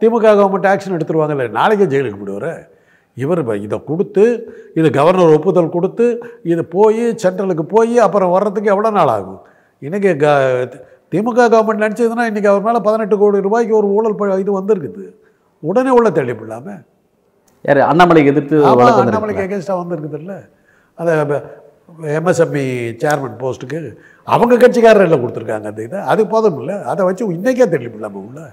திமுக 0.00 0.26
கவர்மெண்ட் 0.40 0.68
ஆக்ஷன் 0.72 0.96
எடுத்துருவாங்கல்ல. 0.98 1.46
நாளைக்கே 1.58 1.86
ஜெயிலுக்கு 1.94 2.20
போடுவார் 2.22 2.52
இவர் 3.16 3.40
இதை 3.66 3.78
கொடுத்து 3.90 4.24
இது 4.78 4.88
கவர்னர் 4.98 5.34
ஒப்புதல் 5.38 5.74
கொடுத்து 5.74 6.06
இது 6.52 6.62
போய் 6.76 7.02
சென்ட்ரலுக்கு 7.22 7.64
போய் 7.74 7.94
அப்புறம் 8.06 8.32
வர்றதுக்கு 8.36 8.72
எவ்வளோ 8.74 8.90
நாள் 8.98 9.12
ஆகும்? 9.16 9.40
இன்றைக்கி 9.82 10.16
க 10.16 10.26
திமுக 11.10 11.48
கவர்மெண்ட் 11.48 11.82
நினச்சதுன்னா 11.82 12.26
இன்றைக்கி 12.30 12.46
அவர் 12.46 12.62
மேலே 12.62 12.78
பதினெட்டு 12.78 13.18
கோடி 13.18 13.40
ரூபாய்க்கு 13.40 13.76
ஒரு 13.76 13.86
ஊழல் 13.86 14.14
ப- 14.14 14.38
இது 14.38 14.60
வந்திருக்குது. 14.60 15.14
உடனே 15.60 15.90
உள்ள 15.90 16.10
போடலாமே 16.10 16.84
யார்? 17.62 17.78
அண்ணாமலைக்கு 17.78 18.26
எதிர்த்து 18.26 18.64
அண்ணாமலைக்கு 18.66 19.44
எகேன்ஸ்டாக 19.46 19.84
வந்திருக்குதுல்ல. 19.84 20.48
அந்த 20.94 21.42
எம்எஸ்எம்இ 22.02 22.64
சேர்மன் 23.04 23.38
போஸ்ட்டுக்கு 23.38 23.96
அவங்க 24.24 24.68
கட்சிக்காரர் 24.68 25.00
எல்லாம் 25.00 25.22
கொடுத்துருக்காங்க 25.22 25.62
அந்த 25.62 25.82
இதை. 25.82 26.00
அது 26.00 26.26
போதும் 26.26 26.58
இல்லை. 26.58 26.82
அதை 26.82 27.04
வச்சு 27.04 27.32
இன்னைக்கே 27.32 27.68
தள்ளி 27.68 27.86
போடலாமா 27.86 28.12
உள்ள. 28.12 28.52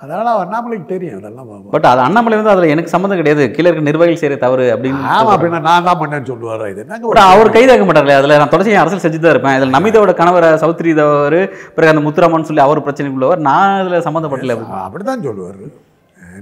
அதனால் 0.00 0.40
அண்ணாமலைக்கு 0.42 0.86
தெரியும் 0.92 1.18
அதெல்லாம் 1.18 1.50
பட் 1.74 1.86
அது 1.90 2.00
அண்ணாமலை 2.06 2.36
வந்து 2.38 2.52
அதில் 2.52 2.72
எனக்கு 2.74 2.92
சம்மந்தம் 2.94 3.20
கிடையாது. 3.20 3.44
கீழே 3.54 3.66
இருக்க 3.68 3.84
நிர்வாகிகள் 3.88 4.20
செய்கிற 4.22 4.36
தவறு 4.44 4.64
அப்படின்னு 4.74 5.10
ஆமாம் 5.16 5.32
அப்படின்னா 5.34 5.60
நான் 5.68 5.86
தான் 5.88 5.98
பண்ணேன்னு 6.00 6.28
சொல்லுவாரா 6.30 6.66
இது? 6.72 6.82
பட் 7.10 7.20
அவர் 7.34 7.52
கைதாக்க 7.56 7.84
மாட்டார்ல. 7.88 8.16
அதில் 8.20 8.36
நான் 8.40 8.52
தொடர்ச்சி 8.54 8.74
அரசியல் 8.82 9.04
செஞ்சு 9.04 9.20
தான் 9.24 9.34
இருப்பேன். 9.34 9.56
இதில் 9.58 9.74
நமிதாவோட 9.76 10.14
கணவரை 10.20 10.50
சௌத்ரிதவர் 10.62 11.38
பிறகு 11.76 11.92
அந்த 11.92 12.02
முத்துராமன் 12.06 12.48
சொல்லி 12.50 12.64
அவர் 12.66 12.84
பிரச்சனைக்குள்ளவர். 12.86 13.42
நான் 13.50 13.78
அதில் 13.82 14.04
சம்மந்தப்படல 14.08 14.56
அப்படி 14.86 15.04
தான் 15.10 15.26
சொல்லுவார். 15.28 15.62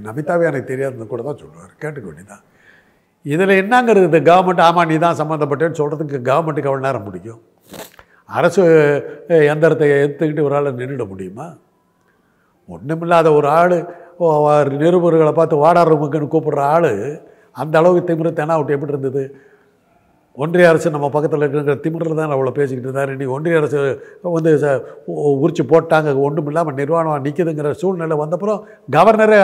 நமிதாவே 0.07 0.47
எனக்கு 0.51 0.71
தெரியாதுன்னு 0.73 1.11
கூட 1.13 1.23
தான் 1.29 1.41
சொல்லுவார். 1.43 1.71
கேட்டுக்க 1.83 2.07
வேண்டியதான் 2.09 2.43
இதில் 3.25 3.59
என்னங்கிறது 3.61 4.07
இந்த 4.09 4.19
கவர்மெண்ட் 4.29 4.63
ஆமாம் 4.67 4.89
நீ 4.91 4.95
தான் 5.03 5.19
சம்மந்தப்பட்டேன்னு 5.19 5.79
சொல்கிறதுக்கு 5.81 6.17
கவர்மெண்ட்டுக்கு 6.29 6.69
எவ்வளோ 6.71 6.85
நேரம் 6.87 7.05
பிடிக்கும்? 7.09 7.41
அரசு 8.39 8.63
எந்திரத்தை 9.51 9.87
எடுத்துக்கிட்டு 10.03 10.45
ஒரு 10.47 10.55
ஆள் 10.57 10.77
நின்றுட 10.81 11.05
முடியுமா? 11.11 11.47
ஒன்றுமில்லாத 12.67 13.33
ஒரு 13.33 13.47
ஆள். 13.47 13.77
நிருபர்களை 14.81 15.33
பார்த்து 15.33 15.55
வாடா 15.55 15.81
ரூமுக்குன்னு 15.85 16.33
கூப்பிடுற 16.33 16.59
ஆள். 16.59 17.21
அந்த 17.51 17.77
அளவுக்கு 17.79 18.13
திமிரு 18.13 18.37
தெனாவுட்டு 18.39 18.73
எப்படி 18.75 18.91
இருந்தது? 18.95 19.23
ஒன்றிய 20.41 20.69
அரசு 20.69 20.93
நம்ம 20.93 21.07
பக்கத்தில் 21.13 21.43
இருக்கிற 21.45 21.73
திமிரில் 21.81 22.19
தான் 22.19 22.31
அவ்வளோ 22.35 22.51
பேசிக்கிட்டு 22.59 22.87
இருந்தார். 22.87 23.11
இன்னைக்கு 23.15 23.33
ஒன்றிய 23.35 23.57
அரசு 23.59 23.79
வந்து 24.35 24.51
உரிச்சு 25.43 25.63
போட்டாங்க. 25.71 26.13
ஒன்றும் 26.27 26.47
இல்லாமல் 26.51 26.77
நிர்வாணம் 26.79 27.25
நிற்குதுங்கிற 27.25 27.71
சூழ்நிலை 27.81 28.15
வந்தப்புறம் 28.21 28.59
கவர்னரே 28.95 29.37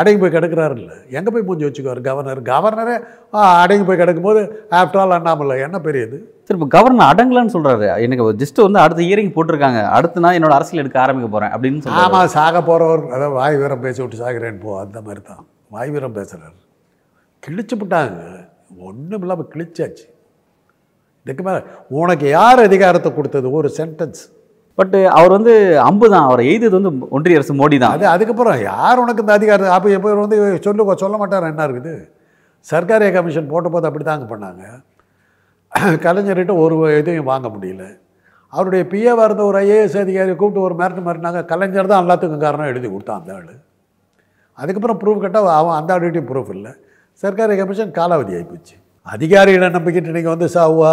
அடங்கி 0.00 0.18
போய் 0.22 0.34
கிடக்கிறாருல்ல. 0.34 0.90
எங்கே 1.18 1.30
போய் 1.34 1.46
மூஞ்சி 1.48 1.66
வச்சுக்குவார் 1.66 2.00
கவர்னர்? 2.08 2.40
கவர்னரே 2.52 2.96
அடங்கி 3.62 3.84
போய் 3.90 4.00
கிடக்கும்போது 4.02 4.40
ஆஃப்டர் 4.80 5.02
ஆல் 5.02 5.16
அண்ணாமலை 5.18 5.56
என்ன 5.66 5.78
பெரியது 5.86 6.18
சரி 6.48 6.58
இப்போ 6.58 6.68
கவர்னர் 6.76 7.10
அடங்கலன்னு 7.12 7.54
சொல்றாரு. 7.54 7.86
எனக்கு 8.06 8.26
ஜஸ்ட் 8.42 8.60
வந்து 8.66 8.82
அடுத்த 8.84 9.02
இயரிங் 9.08 9.32
போட்டிருக்காங்க. 9.36 9.80
அடுத்து 9.98 10.24
நான் 10.24 10.36
என்னோட 10.38 10.56
அரசியல் 10.58 10.82
எடுக்க 10.82 11.00
ஆரம்பிக்க 11.04 11.30
போறேன் 11.36 11.54
அப்படின்னு 11.54 11.80
சொல்றாரு. 11.86 12.04
ஆமாம் 12.08 12.34
சாக 12.36 12.62
போகிறவர் 12.68 13.04
அதாவது 13.14 13.36
வாய் 13.38 13.60
வேற 13.62 13.76
பேசி 13.86 14.02
விட்டு 14.02 14.20
சாகிறேன்னு 14.24 14.62
போ 14.66 14.74
அந்த 14.84 15.00
மாதிரி 15.06 15.22
தான். 15.30 15.42
வாய்வீரம் 15.76 16.18
பேசுகிறார் 16.18 16.58
கிழிச்சு 17.42 17.76
விட்டாங்க. 17.80 18.20
ஒன்றும் 18.88 19.22
இல்லாமல் 19.24 19.50
கிழிச்சாச்சு. 19.52 20.06
இதுக்கு 21.26 21.44
மேலே 21.46 21.60
உனக்கு 22.00 22.26
யார் 22.38 22.60
அதிகாரத்தை 22.68 23.10
கொடுத்தது? 23.18 23.46
ஒரு 23.60 23.68
சென்டென்ஸ் 23.78 24.22
பட் 24.78 24.96
அவர் 25.18 25.34
வந்து 25.36 25.52
அம்பு 25.88 26.06
தான். 26.14 26.26
அவர் 26.28 26.42
எய்தது 26.50 26.74
வந்து 26.78 26.90
ஒன்றிய 27.16 27.38
அரசு 27.38 27.54
மோடி 27.60 27.76
தான். 27.82 27.94
அது 27.96 28.04
அதுக்கப்புறம் 28.14 28.58
யார் 28.70 29.02
உனக்கு 29.04 29.22
இந்த 29.24 29.34
அதிகாரம் 29.38 29.74
அப்போ 29.76 29.88
எப்போ 29.98 30.14
வந்து 30.24 30.38
சொல்ல 30.66 30.96
சொல்ல 31.04 31.16
மாட்டார்? 31.22 31.50
என்ன 31.52 31.66
இருக்குது? 31.68 31.94
சர்க்காரிய 32.70 33.10
கமிஷன் 33.14 33.50
போட்ட 33.52 33.68
போது 33.74 33.88
அப்படி 33.88 34.04
தாங்க 34.10 34.26
பண்ணாங்க. 34.32 34.64
கலைஞர்கிட்ட 36.04 36.54
ஒரு 36.64 36.76
இதையும் 37.00 37.30
வாங்க 37.32 37.48
முடியல. 37.54 37.84
அவருடைய 38.52 38.82
பிஏவாக 38.92 39.26
இருந்த 39.28 39.42
ஒரு 39.50 39.58
ஐஏஎஸ் 39.64 39.96
அதிகாரி 40.02 40.34
கூப்பிட்டு 40.40 40.66
ஒரு 40.66 40.74
மிரட்டு 40.80 41.06
மிரட்டினாங்க. 41.06 41.40
கலைஞர் 41.52 41.90
தான் 41.92 42.02
எல்லாத்துக்கும் 42.04 42.44
காரணம் 42.44 42.70
எழுதி 42.72 42.88
கொடுத்தான் 42.88 43.20
அந்த 43.20 43.32
ஆள். 43.38 43.54
அதுக்கப்புறம் 44.58 45.00
ப்ரூஃப் 45.02 45.24
கேட்டால் 45.24 45.48
அவன் 45.60 45.76
அந்த 45.78 45.90
ஆளுகிட்டையும் 45.94 46.28
ப்ரூஃப் 46.30 46.52
இல்லை. 46.56 46.72
சர்க்கார் 47.22 47.54
கமிஷன் 47.60 47.96
காலாவதி 47.98 48.32
ஆகிப்போச்சு 48.38 48.74
அதிகாரிகளை 49.14 49.68
நம்பிக்கிட்டு 49.76 50.14
நீங்கள் 50.16 50.34
வந்து 50.34 50.46
சாவா 50.54 50.90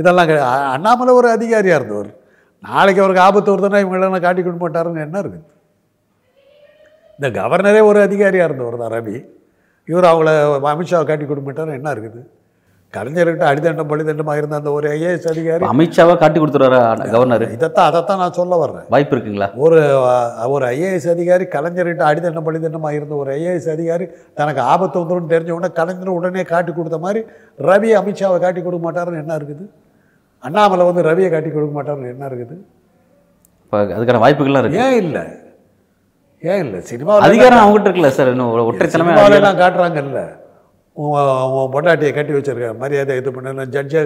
இதெல்லாம் 0.00 0.30
அண்ணாமலை 0.74 1.12
ஒரு 1.20 1.28
அதிகாரியாக 1.36 1.78
இருந்தவர். 1.80 2.10
நாளைக்கு 2.64 3.02
அவருக்கு 3.02 3.24
ஆபத்து 3.26 3.52
வருதுன்னா 3.52 3.80
இவங்களெல்லாம் 3.82 4.24
காட்டி 4.26 4.40
கொடுக்க 4.42 4.60
மாட்டாருன்னு 4.64 5.04
என்ன 5.06 5.16
இருக்குது? 5.22 5.46
இந்த 7.18 7.28
கவர்னரே 7.38 7.80
ஒரு 7.90 7.98
அதிகாரியாக 8.08 8.48
இருந்தவர் 8.48 8.80
தான் 8.82 8.94
ரவி. 8.96 9.16
இவர் 9.90 10.08
அவங்கள 10.10 10.30
அமித்ஷாவை 10.72 11.04
காட்டி 11.10 11.24
கொடுக்க 11.26 11.46
மாட்டாரு 11.48 11.78
என்ன 11.80 11.90
இருக்குது? 11.96 12.22
கலைஞர்கிட்ட 12.94 13.44
அடிதண்டம் 13.50 13.88
பழிதண்டமாக 13.90 14.40
இருந்த 14.40 14.54
அந்த 14.58 14.70
ஒரு 14.76 14.86
ஐஏஎஸ் 14.96 15.26
அதிகாரி. 15.32 15.64
அமித்ஷாவை 15.70 16.14
காட்டி 16.20 16.38
கொடுத்துருவாரு 16.40 17.08
கவர்னர் 17.14 17.44
இதைத்தான் 17.56 17.88
அதைத்தான் 17.90 18.20
நான் 18.22 18.36
சொல்ல 18.38 18.56
வர்றேன். 18.62 18.84
வாய்ப்பு 18.94 19.14
இருக்குங்களா? 19.16 19.48
ஒரு 19.64 19.78
ஒரு 20.54 20.64
ஐஏஎஸ் 20.74 21.08
அதிகாரி 21.14 21.46
கலைஞர்கிட்ட 21.54 22.04
அடிதண்டம் 22.10 22.46
பழிதண்டமாக 22.48 22.98
இருந்த 22.98 23.16
ஒரு 23.22 23.32
ஐஏஎஸ் 23.38 23.68
அதிகாரி 23.74 24.06
தனக்கு 24.40 24.62
ஆபத்து 24.74 25.02
வந்துடும் 25.02 25.32
தெரிஞ்ச 25.34 25.52
உடனே 25.56 25.70
கலைஞர் 25.80 26.16
உடனே 26.18 26.44
காட்டி 26.52 26.72
கொடுத்த 26.78 27.00
மாதிரி 27.06 27.22
ரவி 27.70 27.90
அமித்ஷாவை 28.00 28.38
காட்டி 28.46 28.62
கொடுக்க 28.62 28.82
மாட்டாருன்னு 28.86 29.22
என்ன 29.24 29.34
இருக்குது? 29.40 29.66
அண்ணாமலை 30.46 30.86
வந்து 30.90 31.04
ரவியை 31.10 31.30
காட்டி 31.34 31.50
கொடுக்க 31.50 31.74
மாட்டாருன்னு 31.78 32.14
என்ன 32.14 32.24
இருக்குது? 32.30 32.56
இப்போ 33.64 33.76
அதுக்கான 33.98 34.22
வாய்ப்புகள்லாம் 34.24 34.64
இருக்கு. 34.64 34.82
ஏன் 34.86 34.98
இல்லை? 35.04 35.26
ஏன் 36.42 36.60
இல்லை? 36.64 36.80
சினிமாவில் 36.90 37.28
அதிகாரம் 37.28 37.62
அவங்ககிட்ட 37.62 37.88
இருக்குல்ல 37.88 38.10
சார்? 38.18 38.32
இன்னும் 38.34 38.50
அதிகாரம். 38.56 39.38
எல்லாம் 39.40 39.62
காட்டுறாங்கல்ல. 39.62 40.20
உன் 41.04 41.72
பொண்டாட்டியை 41.72 42.10
கட்டி 42.16 42.32
வச்சிருக்க 42.34 42.68
மரியாதை 42.82 43.14
இது 43.20 43.30
பண்ண 43.36 43.64
ஜட்ஜை 43.74 44.02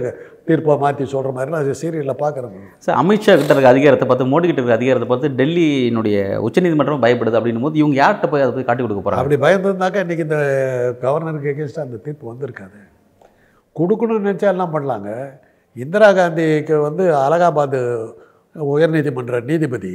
தீர்ப்பை 0.49 0.75
மாற்றி 0.83 1.05
சொல்கிற 1.13 1.31
மாதிரிலாம் 1.37 1.63
அது 1.65 1.75
சீரியலில் 1.81 2.21
பார்க்குறேன் 2.23 2.55
சார் 2.87 2.97
அமித்ஷா 3.03 3.35
கிட்ட 3.41 3.55
இருக்க 3.55 3.75
அதிகாரத்தை 3.75 4.07
பார்த்து 4.09 4.31
மோடி 4.33 4.47
கிட்ட 4.49 4.61
இருக்க 4.61 4.79
அதிகாரத்தை 4.79 5.09
பார்த்து 5.13 5.29
டெல்லியினுடைய 5.41 6.17
உச்சநீதிமன்றம் 6.47 7.05
பயப்படுது 7.05 7.39
அப்படின்னும் 7.41 7.67
போது 7.67 7.81
இவங்க 7.83 7.97
யார்கிட்ட 8.03 8.31
போய் 8.33 8.45
அதை 8.47 8.55
போய் 8.57 8.67
காட்டி 8.71 8.83
கொடுக்க 8.85 9.03
போறாங்க? 9.05 9.23
அப்படி 9.23 9.39
பயந்துருந்தாக்கா 9.45 10.03
இன்றைக்கி 10.05 10.25
இந்த 10.29 10.41
கவர்னருக்கு 11.05 11.53
எகேன்ஸ்டாக 11.53 11.87
அந்த 11.89 12.01
தீர்ப்பு 12.07 12.31
வந்திருக்காது. 12.33 12.81
கொடுக்கணும்னு 13.77 14.27
நினச்சா 14.29 14.51
எல்லாம் 14.55 14.75
பண்ணலாங்க. 14.75 15.11
இந்திரா 15.77 16.11
காந்திக்கு 16.19 16.77
வந்து 16.89 17.07
அலகாபாத் 17.25 17.81
உயர்நீதிமன்ற 18.75 19.45
நீதிபதி 19.53 19.95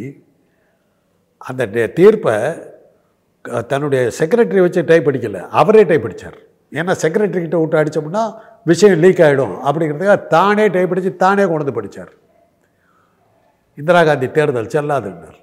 அந்த 1.42 1.90
தீர்ப்பை 2.00 2.38
தன்னுடைய 3.72 4.02
செக்ரட்டரி 4.20 4.62
வச்சு 4.66 4.90
டைப் 4.92 5.10
அடிக்கல. 5.10 5.40
அவரே 5.62 5.86
டைப் 5.90 6.06
அடித்தார் 6.08 6.40
ஏன்னா 6.80 6.94
செக்ரட்டரி 7.04 7.42
கிட்ட 7.42 7.58
விட்டு 7.62 7.80
அடித்தோம்னா 7.82 8.24
விஷயம் 8.70 9.02
லீக் 9.04 9.24
ஆகிடும் 9.26 9.56
அப்படிங்கிறதுக்காக 9.68 10.22
தானே 10.36 10.66
டைப் 10.76 10.94
அடித்து 10.94 11.12
தானே 11.26 11.44
கொண்டு 11.50 11.64
வந்து 11.64 11.78
படித்தார் 11.80 12.14
இந்திரா 13.80 14.02
காந்தி 14.08 14.28
தேர்தல் 14.38 14.74
செல்லாதுன்னார். 14.74 15.38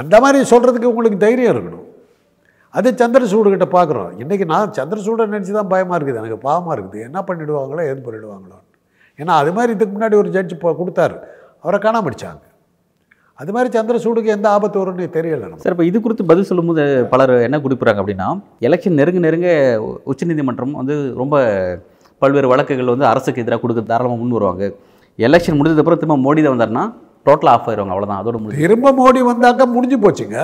அந்த 0.00 0.14
மாதிரி 0.24 0.38
சொல்கிறதுக்கு 0.52 0.90
உங்களுக்கு 0.92 1.18
தைரியம் 1.24 1.52
இருக்கணும். 1.54 1.86
அது 2.74 2.88
சந்திரசூடுகிட்ட 3.00 3.66
பார்க்குறோம் 3.76 4.10
இன்றைக்கி 4.22 4.44
நான் 4.52 4.76
சந்திரசூடை 4.78 5.24
நினச்சி 5.32 5.52
தான் 5.56 5.70
பயமாக 5.72 5.96
இருக்குது. 5.98 6.20
எனக்கு 6.22 6.38
பாவமாக 6.48 6.74
இருக்குது. 6.76 7.04
என்ன 7.08 7.18
பண்ணிவிடுவாங்களோ 7.28 7.82
எது 7.90 8.00
பண்ணிவிடுவாங்களோன்னு 8.06 8.68
ஏன்னா 9.20 9.32
அது 9.42 9.50
மாதிரி 9.56 9.74
இதுக்கு 9.76 9.94
முன்னாடி 9.96 10.16
ஒரு 10.22 10.30
ஜட்ஜ் 10.36 10.54
இப்போ 10.56 10.70
கொடுத்தாரு. 10.80 11.16
அவரை 11.64 11.78
காணாமடிச்சாங்க 11.86 12.44
அது 13.40 13.52
மாதிரி 13.56 13.68
சந்திரசூடுக்கு 13.74 14.32
எந்த 14.36 14.46
ஆபத்து 14.54 14.80
வரும்னு 14.80 15.04
தெரியலை 15.18 15.46
சார் 15.62 15.74
இப்போ 15.74 15.84
இது 15.90 15.98
குறித்து 16.04 16.24
பதில் 16.30 16.48
சொல்லும்போது 16.48 16.82
பலர் 17.12 17.32
என்ன 17.46 17.58
குறிப்பிட்றாங்க 17.64 18.00
அப்படின்னா 18.02 18.26
எலெக்ஷன் 18.68 18.98
நெருங்க 19.00 19.20
நெருங்க 19.26 19.48
உச்சநீதிமன்றம் 20.12 20.74
வந்து 20.80 20.96
ரொம்ப 21.20 21.34
பல்வேறு 22.22 22.48
வழக்குகள் 22.52 22.92
வந்து 22.94 23.06
அரசுக்கு 23.10 23.42
எதிராக 23.42 23.60
கொடுக்க 23.62 23.82
தாராளமாக 23.92 24.20
முன் 24.22 24.34
வருவாங்க. 24.38 24.64
எலெக்ஷன் 25.26 25.56
முடிஞ்சதுக்கப்புறம் 25.58 26.00
திரும்ப 26.02 26.16
மோடி 26.24 26.40
தான் 26.44 26.54
வந்தாருன்னா 26.54 26.84
டோட்டலாக 27.28 27.56
ஆஃப் 27.56 27.68
ஆயிடுவாங்க 27.68 27.94
அவ்வளோதான் 27.94 28.20
அதோட 28.22 28.36
முடிஞ்சு 28.40 28.62
திரும்ப 28.64 28.92
மோடி 28.98 29.20
வந்தாக்கா 29.30 29.64
முடிஞ்சு 29.76 29.96
போச்சுங்க. 30.04 30.38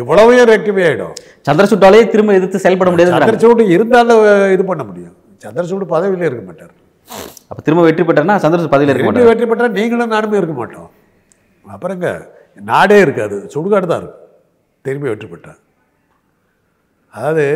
இவ்வளவே 0.00 0.38
ரெக்டிவே 0.52 0.84
ஆகிடும் 0.88 1.14
சந்திரசூட்டாலே 1.48 2.00
திரும்ப 2.14 2.36
எதிர்த்து 2.38 2.64
செயல்பட 2.64 2.88
முடியாதுங்கிறாங்க. 2.92 3.30
சந்திரசூடு 3.30 3.66
இருந்தாலும் 3.76 4.22
இது 4.54 4.64
பண்ண 4.70 4.84
முடியும். 4.90 5.14
சந்திரசூடு 5.44 5.86
பதவியிலே 5.94 6.28
இருக்க 6.30 6.44
மாட்டார். 6.48 6.72
அப்போ 7.50 7.60
திரும்ப 7.66 7.84
வெற்றி 7.88 8.04
பெற்றாருன்னா 8.08 8.38
சந்திரசூட் 8.46 8.74
பதவியில் 8.74 8.92
இருக்க 8.94 9.06
மாட்டார். 9.08 9.30
வெற்றி 9.32 9.48
பெற்றால் 9.52 9.76
நீங்களும் 9.78 10.14
நானுமே 10.16 10.40
இருக்க 10.42 10.56
மாட்டோம். 10.62 10.88
அப்புறங்க 11.64 12.08
நாடே 12.70 12.98
இருக்காது 13.00 13.36
சுடுகாடு 13.54 13.86
தான் 13.86 14.00
இருக்கும். 14.02 14.24
திரும்பி 14.84 15.08
வெற்றி 15.08 15.28
பெற்றார். 15.28 15.60
அதாவது 17.14 17.46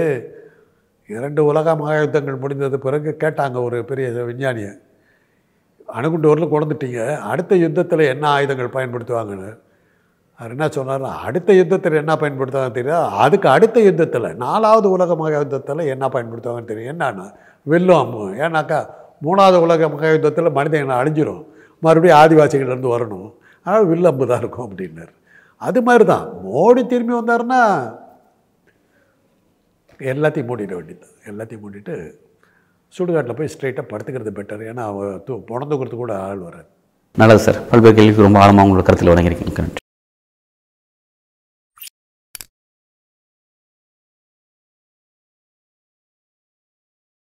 இரண்டு 1.09 1.45
உலக 1.45 1.75
மகாயுத்தங்கள் 1.81 2.43
முடிந்தது 2.43 2.79
பிறகு 2.79 3.17
கேட்டாங்க 3.23 3.57
ஒரு 3.63 3.85
பெரிய 3.85 4.09
விஞ்ஞானியை 4.31 4.73
அணுகுண்டு 5.89 6.31
வரலும் 6.31 6.53
கொண்டுட்டீங்க 6.53 7.19
அடுத்த 7.19 7.55
யுத்தத்தில் 7.57 8.11
என்ன 8.13 8.25
ஆயுதங்கள் 8.29 8.75
பயன்படுத்துவாங்கன்னு? 8.77 9.51
அவர் 10.39 10.51
என்ன 10.51 10.69
சொன்னார் 10.69 11.03
அடுத்த 11.27 11.53
யுத்தத்தில் 11.53 12.01
என்ன 12.01 12.13
பயன்படுத்துவாங்க 12.15 12.71
தெரியாது? 12.71 13.09
அதுக்கு 13.25 13.49
அடுத்த 13.49 13.81
யுத்தத்தில் 13.81 14.37
நாலாவது 14.37 14.91
உலக 14.91 15.15
மகாயுத்தத்தில் 15.15 15.91
என்ன 15.95 16.09
பயன்படுத்துவாங்கன்னு 16.09 16.71
தெரியும். 16.73 16.93
என்னன்னா 16.95 17.27
வெல்லும் 17.63 18.01
அம்பு 18.03 18.23
ஏன்னாக்கா 18.45 18.81
மூணாவது 19.27 19.59
உலக 19.67 19.89
மகாயுத்தத்தில் 19.89 20.57
மனிதன் 20.59 20.99
அழிஞ்சிரும். 21.01 21.45
மறுபடியும் 21.79 22.21
ஆதிவாசிகள்லேருந்து 22.23 22.95
வரணும். 22.97 23.29
ஆனால் 23.67 23.89
வில் 23.91 24.11
அம்பு 24.11 24.31
தான் 24.31 24.43
இருக்கும் 24.43 24.67
அப்படின்னாரு. 24.69 25.13
அது 25.69 25.81
மாதிரி 25.89 26.05
தான் 26.13 26.25
மோடி 26.45 26.83
திரும்பி 26.93 27.15
வந்தாருன்னா 27.19 27.61
எல்லாத்தையும் 30.13 30.49
மூடிட 30.51 30.73
வேண்டியது. 30.79 31.07
எல்லாத்தையும் 31.31 31.65
மூடிட்டு 31.65 31.97
சுடுகாட்டில் 32.95 33.39
போய் 33.39 33.53
ஸ்ட்ரைட்டாக 33.53 33.91
படுத்துக்கிறது 33.91 34.33
பெட்டர் 34.39 34.65
ஏன்னா 34.71 34.85
அவ 34.93 35.13
தூ 35.27 35.35
பிறந்துக்கிறது 35.51 36.01
கூட 36.01 36.15
ஆள் 36.29 36.43
வராது. 36.49 36.69
நல்லது 37.21 37.45
சார். 37.47 37.61
பல்வேறு 37.71 37.97
கேள்விக்கு 37.99 38.27
ரொம்ப 38.29 38.43
ஆழமாக 38.45 38.67
உங்களோட 38.67 38.85
கருத்தில் 38.89 39.13
வழங்கியிருக்கீங்க. 39.13 39.65